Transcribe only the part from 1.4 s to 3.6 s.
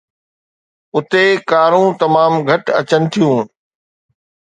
ڪارون تمام گهٽ اچن ٿيون.